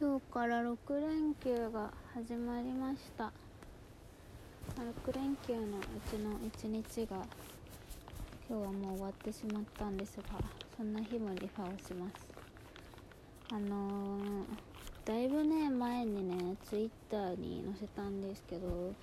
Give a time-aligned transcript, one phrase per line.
[0.00, 3.30] 今日から6連休が始まりました。
[5.04, 7.18] 6連休のうちの1日が
[8.48, 10.22] 今日はもう終わってしまったんですが
[10.74, 12.14] そんな日もリファをします。
[13.52, 14.44] あのー、
[15.04, 18.94] だいぶね前にねツイッターに載せたんですけど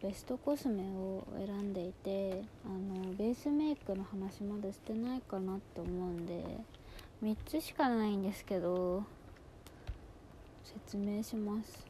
[0.00, 6.44] ベストコスメを選んでいてあのベースメイクの話まだしてないかなって思うんで
[7.20, 9.02] 3つしかないんですけど
[10.72, 11.86] 説明します。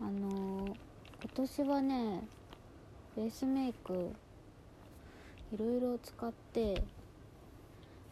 [0.00, 0.76] あの今
[1.34, 2.20] 年はね
[3.16, 4.10] ベースメイク
[5.52, 6.82] いろいろ使って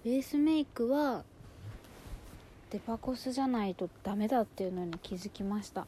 [0.05, 1.25] ベースメイクは
[2.71, 5.87] デパコスじゃないとダメだっていうのに気づきました。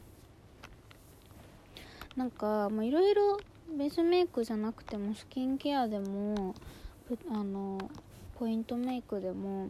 [2.15, 3.39] なんかいろいろ
[3.75, 6.53] ベースメイクじゃなくてもスキンケアでも
[7.29, 7.89] あの
[8.37, 9.69] ポイントメイクでも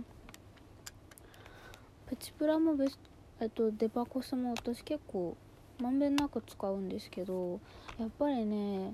[2.08, 3.00] プチプラもベス
[3.42, 5.36] えっとデパコスも私結構
[5.82, 7.60] まんべんなく使うんですけど
[8.00, 8.94] やっぱりね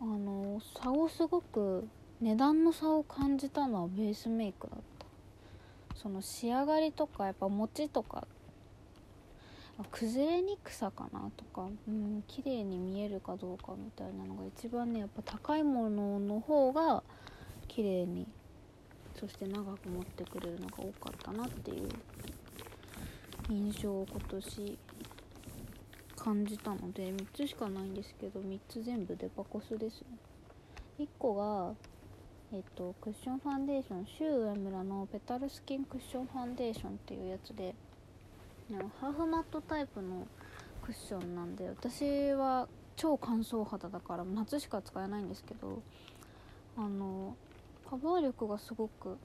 [0.00, 1.88] あの差をすごく
[2.20, 5.02] 値段の差を感じたのはベースメイクだった。
[6.02, 8.26] その仕上がりとかやっぱ持ちとか
[9.92, 17.02] 崩れにくさかなとかうん綺麗に見えるかどうかみたいなのが一番ねやっぱ高いものの方が
[17.68, 18.26] 綺麗に
[19.18, 21.88] そして長く持ってくれるのが多かったなっていう
[23.48, 24.78] 印象を今年
[26.16, 30.06] 感じたので3つしかないんですけど3つ全部デパコスですね。
[30.98, 31.74] 1個が
[32.52, 37.74] えっとクッションファンデーションシュウエムラのペタルスキンクッションファンデーションっていうやつで
[39.00, 40.26] ハーフマットタイプの
[40.82, 45.82] クッションなんで私は超乾燥肌だから夏しか使えないんですけど
[46.76, 47.36] あの
[47.88, 49.16] カバー力がすごく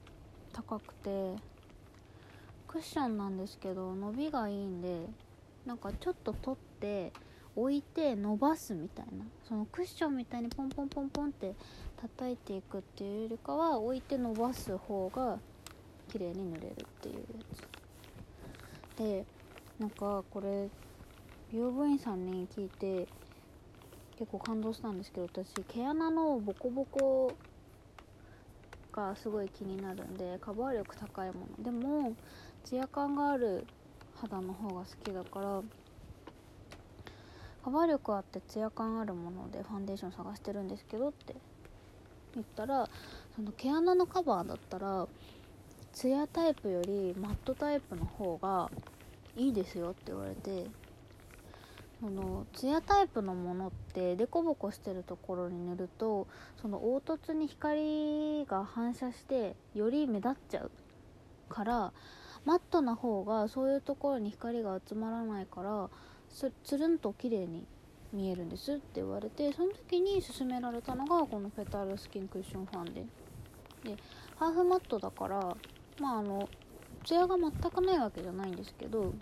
[0.52, 1.36] 高くて
[2.68, 5.06] クッションなんですけど伸びがいいんで
[5.66, 7.12] なんかちょっと取って
[7.56, 9.24] 置いて伸ばすみたいな。
[9.48, 11.54] そのクッションみたいにポンポンポンポンって
[12.00, 15.38] 叩いていくっていうよりかは置いて伸ばす方が
[16.08, 17.22] 綺麗に塗れるっていうや
[18.94, 18.98] つ。
[18.98, 19.24] で
[19.78, 20.68] なんかこれ
[21.50, 23.08] 美容部員さんに聞いて
[24.18, 27.32] 結構感動したんですけど私毛穴のボコボコ
[28.92, 31.64] がすごい気になるんでカバー力高いもの。
[31.64, 32.14] でも
[32.64, 33.66] ツヤ感がある
[34.14, 35.62] 肌の方が好きだから
[37.64, 41.34] カバー力あってツヤ感あるものでファンデーション探してるんですけどって
[42.34, 42.88] 言ったら
[43.36, 45.06] その毛穴のカバーだったら
[45.92, 48.70] ツヤタイプよりマットタイプの方が
[49.36, 50.66] いいですよって言われて
[52.00, 56.28] そのツヤタイプのものってデコボコしてるところに塗ると
[56.62, 60.70] その凹凸に光が反射してより目立っちゃう
[61.48, 61.92] から
[62.44, 65.90] マットな方がそういうところに光が集まらないから
[66.64, 67.66] つるんと綺麗に
[68.12, 73.04] 見えるんですって言われてその時に勧められたのがこのペタルスキンクッションファンで。
[73.84, 73.96] で
[74.36, 75.56] ハーフマットだから
[76.00, 76.48] まああの
[77.04, 79.14] ツヤが全くないわけじゃないんですけど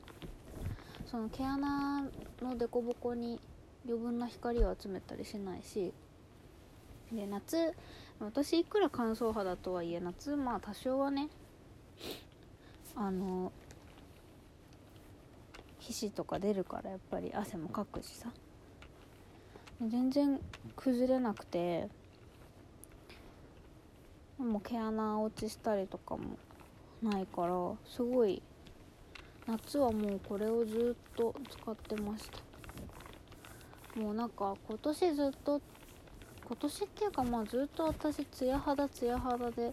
[1.06, 2.02] その毛穴
[2.42, 3.40] の凸凹に
[3.86, 5.92] 余分な光を集めたりしないし
[7.12, 7.74] で夏
[8.18, 11.28] 私いくら乾燥肌とはいえ夏まあ多少はね
[12.96, 13.52] あの
[15.78, 18.30] 皮脂とか出るからやっぱり汗もかくしさ。
[19.80, 20.40] 全然
[20.74, 21.88] 崩れなくて
[24.38, 26.38] もう毛穴落ちしたりとかも
[27.02, 27.52] ないから
[27.86, 28.42] すごい
[29.46, 34.00] 夏はもうこれをずっと使ってました。
[34.00, 35.60] もうなんか今年ずっと
[36.46, 39.72] 今年っていうかまあずっと私ツヤ肌ツヤ肌で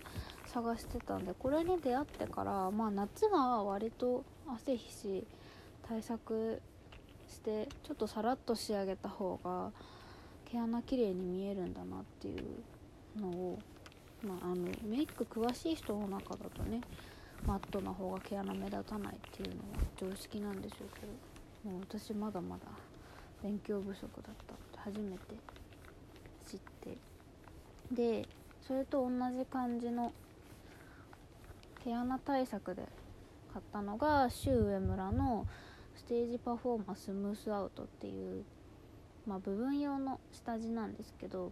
[0.53, 5.23] 探してたんでこれに出会ってからまあ夏は割と汗皮脂
[5.87, 6.61] 対策
[7.27, 9.71] してちょっとさらっと仕上げた方が
[10.45, 13.59] 毛穴綺麗に見えるんだなっていうのを
[14.23, 16.81] まああのメイク詳しい人の中だとね
[17.47, 21.01] マットな方が毛穴目立たないっていうのは常識なんでしょうけ
[21.67, 22.63] どもう私まだまだ
[23.41, 24.35] 勉強不足だっ
[24.73, 25.35] た初めて
[26.45, 26.97] 知って。
[27.91, 28.27] で
[28.65, 30.13] それと同じ感じの
[31.83, 32.83] 毛穴対策で
[33.51, 35.45] 買ったのがシュウエムラの
[35.95, 38.43] ステージパフォーマンスムースアウトっていう
[39.27, 41.51] まあ部分用の下地なんですけど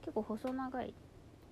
[0.00, 0.94] 結構細長い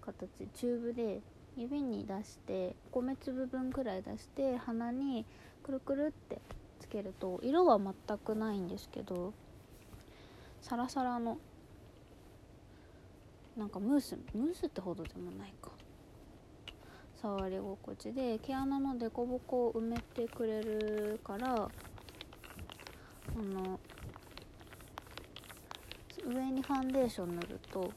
[0.00, 1.20] 形チューブで
[1.56, 5.26] 指に出して米粒分くらい出して鼻に
[5.62, 6.40] くるくるって
[6.80, 9.34] つけると色は全くないんですけど
[10.62, 11.38] サラサラの
[13.56, 15.70] なんかムースムースってほどでもないか。
[17.20, 21.68] 触り心地で毛穴の凸凹を埋めてくれるからあ
[23.36, 23.78] の
[26.26, 27.90] 上にファンデーション塗ると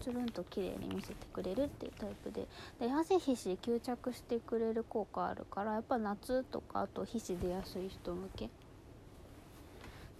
[0.00, 2.48] つるんと綺麗に見せてくれるっていうタイプで。
[2.80, 8.48] で汗皮脂吸着してくれる効果あるからやっぱ夏とかあと皮脂出やすい人向け。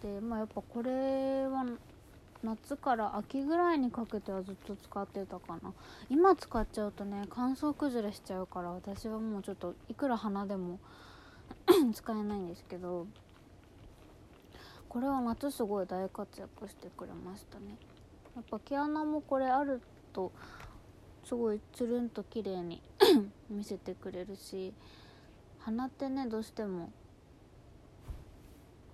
[0.02, 1.64] でまあやっぱこれは
[2.42, 5.72] 夏から秋ぐらいにかけてはずっと使ってたかな。
[6.10, 10.80] 今使っちゃうとね乾燥崩れしちゃうから私はもうちょっといくら鼻でも
[11.94, 13.06] 使えないんですけど
[14.88, 17.76] これは夏すごい大活躍してくれましたね。
[18.34, 19.80] やっぱ毛穴もこれある
[20.12, 20.32] と
[21.24, 22.82] すごいつるんと綺麗に
[23.48, 24.74] 見せてくれるし
[25.60, 26.90] 鼻ってねどうしても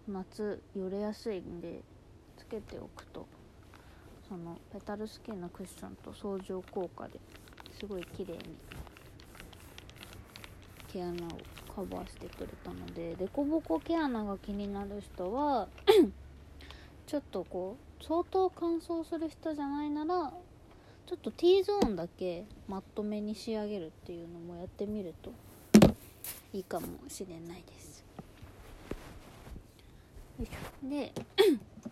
[0.07, 1.83] 夏よれやすいんで
[2.37, 3.27] つけておくと
[4.29, 7.19] そのペタルスキンのクッションと相乗効果で
[7.79, 8.39] すごい綺麗に
[10.93, 11.29] 毛穴を
[11.75, 15.69] カバーしてくれたので凸凹毛穴が気になる人は
[17.07, 20.33] ちょっとこう相当乾燥する人じゃないなら
[21.07, 25.33] ちょっと T ゾーンだけマットめに仕上げるっていうのもやってみると
[26.53, 28.05] いいかもしれないです。
[30.83, 31.13] で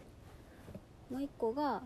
[1.11, 1.83] もう一個が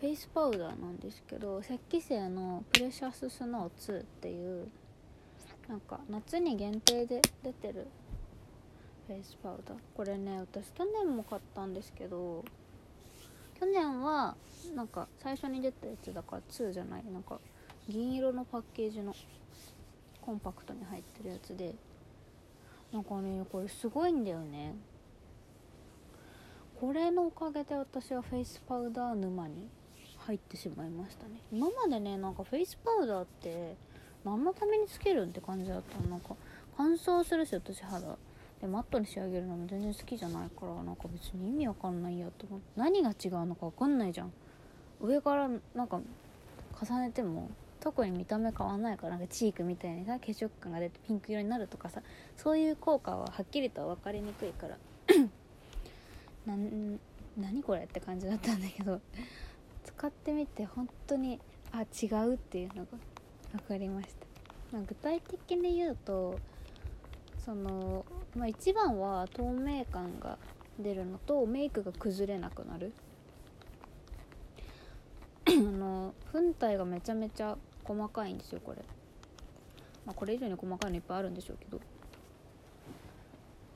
[0.00, 4.68] フェイスパウダーなんですけど石器製のプレシャススノー2っていう
[5.68, 7.86] なんか夏に限定で出てる
[9.06, 9.78] フェイスパウダー。
[9.96, 12.44] これね私去年も買ったんですけど
[13.58, 14.36] 去年は
[14.74, 17.40] なんか最初に出たやつだから2じゃないなんか
[17.88, 19.14] 銀色のパッケージの
[20.20, 21.74] コンパクトに入ってるやつで
[22.92, 24.74] なんかねこれすごいんだよね。
[26.78, 29.66] これのおかげで私はフェイスパウダー沼に
[30.26, 31.40] 入ってしまいましたね。
[31.52, 33.76] 今までねなんかフェイスパウダーって
[34.24, 36.34] 何のためにつけるんって感じだったなんか
[36.76, 38.18] 乾燥するし私肌。
[38.60, 42.66] でマットに仕上げるのも全然好きじゃないからなんか別に意味わかんないやと思って。
[42.76, 44.32] 何が違うのかわかんないじゃん。
[45.00, 46.00] 上からなんか
[46.82, 47.50] 重ねても
[47.80, 52.00] 特に見た目変わんないからなんかチークみたいにさ血色感が出てピンク色になるとかさ
[52.36, 54.76] そういう効果ははっきりとは分かりにくいから。
[56.46, 59.00] 何これって感じだったんだけど。
[59.86, 61.40] 使ってみて本当に
[61.72, 62.98] あ違うっていうのが
[63.52, 66.38] 分かりました、まあ、具体的に言うと
[67.44, 68.04] その、
[68.36, 70.38] まあ、一番は透明感が
[70.80, 72.92] 出るのとメイクが崩れなくなる。
[75.48, 78.78] あの本体がめちゃめちゃ細かいんですよこれ、
[80.04, 81.80] まあ、これ以上に細かいのいっぱいあるんでしょうけど。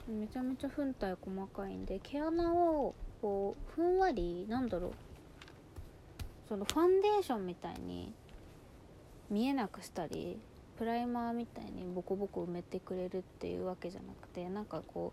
[0.08, 4.92] めちゃめちゃ本体細かいんで毛穴をこうふんわりなんだろう
[6.50, 8.12] そのファンデーションみたいに
[9.30, 10.36] 見えなくしたり
[10.76, 15.12] プライマーみたいにボコボコ埋めてくれるっていうわけじゃなくてなんかこ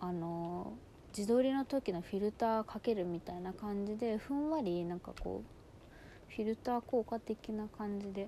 [0.00, 0.72] うあの
[1.14, 8.26] 自撮りの時のフィルターかけるみたいな感じでふんわりなんかこうフィルター効果的な感じで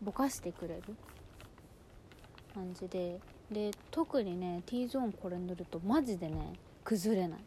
[0.00, 0.82] ぼかしてくれる
[2.54, 3.18] 感じで
[3.50, 6.52] で特にね T ゾーンこれ塗るとマジでね
[6.84, 7.40] 崩れない。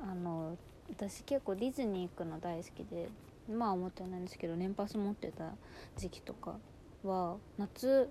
[0.00, 0.56] あの
[0.90, 3.08] 私結構ディズニー行くの大好きで
[3.48, 5.52] まあ思ってないんですけど年パス持ってた
[5.96, 6.56] 時期とか
[7.04, 8.10] は夏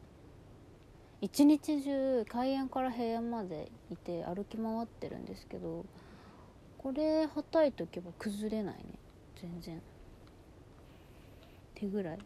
[1.22, 5.86] 一日中開園から閉園までいて歩き回ってるんですけど
[6.78, 8.84] これはたいとけば崩れないね
[9.42, 9.82] 全然。
[11.76, 12.20] 手ぐらい。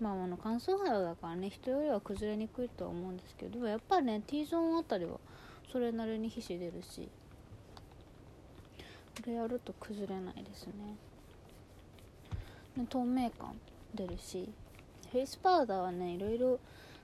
[0.00, 5.18] まああの乾燥肌だからね人よりは崩れにくいとは思うんですけどやっぱりね T ゾーンあたりは
[5.70, 7.08] それなりに皮脂出るし
[9.16, 10.72] これやると崩れないですね。
[12.88, 13.54] 透明感
[13.94, 14.48] 出るし
[15.12, 16.58] フェイスパウダーはねいろいろ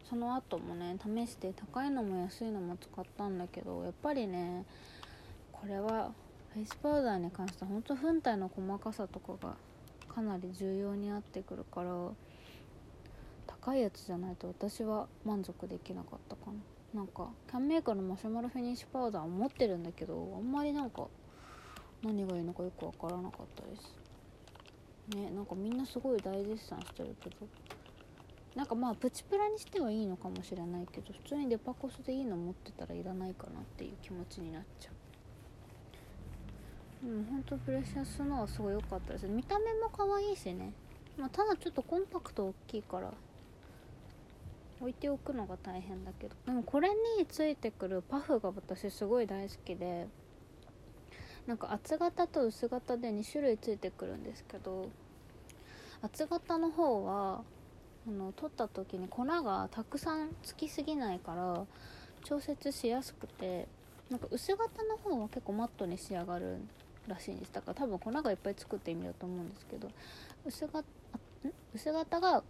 [0.08, 4.64] その後もね試して高いのも安いのも使ったんだけどやっぱりね
[5.52, 6.10] これは
[6.52, 9.54] フェイスパウダーに関しては本当本体の細かさとかが
[10.12, 11.90] かなり重要になってくるから
[13.46, 16.54] 高いやつじゃないと私は満足できなかったかな。
[16.92, 21.06] なんかキャンメイクのマシュマロフィニッシュパウダーを持ってるんだけどあんまりなんか
[22.02, 25.16] 何がいいのかよくわからなかったです。
[25.16, 27.36] ねなんかみんなすごい大絶賛してるけど。
[28.54, 34.94] なんかまあプチプラにしてはいいのかもしれないけど普通にデパコスでいいの持ってたらいらないかなっていう気持ちになっちゃう。
[37.06, 39.26] うんほんとプレシャスのはすごい良かったです。
[39.26, 40.72] 見た目も可愛いしね。
[41.16, 43.12] まあ、ただちょっとコンパクト大きいから。
[44.80, 46.34] 置いておくのが大変だけど。
[46.46, 50.08] でもこれについてくるパフが私すごい大好きで。
[51.46, 54.88] なんか厚型と薄型で2種類ついてくるんですけど
[56.02, 57.42] 厚型の方は
[58.08, 61.64] あの取った時に粉がたくさんつきすぎないから
[62.24, 63.66] 調節しやすくて
[64.10, 66.58] なんか薄型の方は結構マットに仕上がる
[67.06, 67.52] らしいんです。
[67.52, 69.88] だから多分粉がいっぱいつくって意味だと思うんですけど
[70.44, 70.82] 薄が
[71.74, 72.42] 薄型が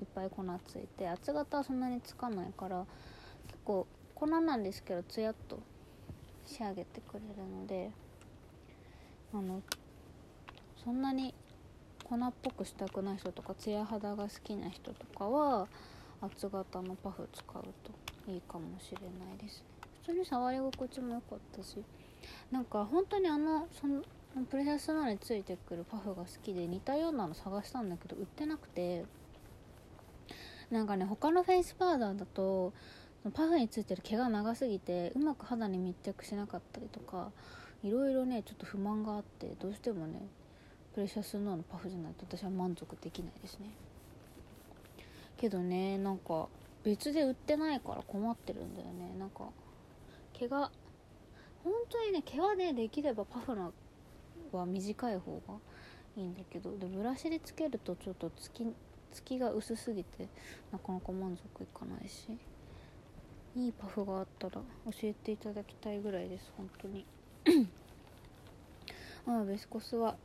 [0.00, 2.84] いっぱい粉ついて厚型はそんなにつかないから
[3.46, 5.58] 結構粉なんですけどツヤっと
[6.46, 7.90] 仕上げてくれるので
[9.32, 9.62] あの
[10.84, 11.34] そんなに
[12.04, 15.68] 粉っぽくしたくない人とかツヤ肌が好きな人とかは
[16.20, 17.62] 厚型のパフ使う
[18.24, 19.62] といいかもしれないです。
[20.02, 21.82] 普通に触り心地も良かったし。
[22.50, 24.02] なんか本当にあのその
[24.50, 29.04] プレシャスノーについてくるパフが好きで似たようなの探したんだけど売ってなくて。
[30.70, 32.72] なんかね他のフェイスパウダーだと
[33.34, 37.32] パフについてる毛が長すぎてうまく肌に密着しなかったりとか
[37.82, 40.20] いろいろねちょっと不満があってどうしてもね
[40.94, 43.70] プレシャスノーのパフじゃないと私は満足できないですね。
[45.36, 46.48] けどねなんか
[46.84, 49.14] 別で売ってないから困ってるんだよね。
[49.18, 49.44] なんか
[50.32, 50.70] 毛が
[51.62, 53.72] 本当にね毛はねできればパフの
[54.52, 55.54] は短い方が
[56.16, 58.66] いいんだけどでブラシでつけるとちょっとつき
[59.12, 60.28] つきが薄すぎて
[60.72, 62.36] なかなか満足いかないし。
[63.56, 64.62] いいパフがあったら教
[65.02, 67.04] えていただきたいぐらいです本当に。
[69.26, 70.16] まあベスコスは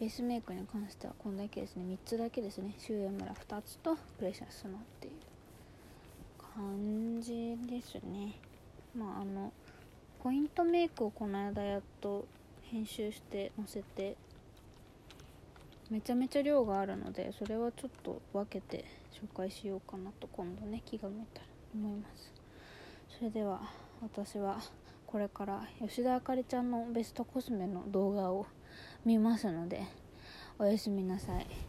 [0.00, 1.84] ベースメイクに関してはこんだけですね。
[1.94, 2.74] 3つだけですね。
[2.78, 5.14] シューエムラ2つとプレシャスノっていう
[6.38, 8.34] 感じですね。
[8.96, 9.52] まああの
[10.22, 12.26] ポイントメイクをこの間やっと
[12.62, 14.16] 編集して載せて
[15.90, 22.32] めちゃめちゃ量があるのでそれはちょっと分けて紹介しようかなと今度ね気が向いたら思います。
[23.18, 23.60] それでは
[24.00, 24.60] 私は
[25.10, 28.44] これから吉田あかりちゃんのベストコスメの動画を
[29.06, 29.84] 見ますので
[30.58, 31.67] おやすみなさい。